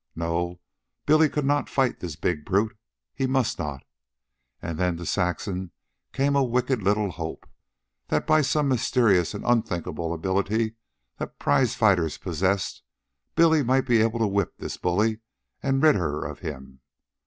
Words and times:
No, 0.15 0.59
Billy 1.05 1.29
could 1.29 1.45
not 1.45 1.69
fight 1.69 1.99
this 1.99 2.15
big 2.15 2.43
brute. 2.43 2.75
He 3.13 3.27
must 3.27 3.59
not. 3.59 3.83
And 4.59 4.79
then 4.79 4.97
to 4.97 5.05
Saxon 5.05 5.69
came 6.11 6.35
a 6.35 6.43
wicked 6.43 6.81
little 6.81 7.11
hope 7.11 7.47
that 8.07 8.25
by 8.25 8.41
the 8.41 8.63
mysterious 8.63 9.35
and 9.35 9.45
unthinkable 9.45 10.11
ability 10.11 10.73
that 11.19 11.37
prizefighters 11.37 12.17
possessed, 12.17 12.81
Billy 13.35 13.61
might 13.63 13.85
be 13.85 14.01
able 14.01 14.17
to 14.17 14.25
whip 14.27 14.57
this 14.57 14.75
bully 14.75 15.19
and 15.61 15.83
rid 15.83 15.93
her 15.97 16.25
of 16.25 16.39
him. 16.39 16.79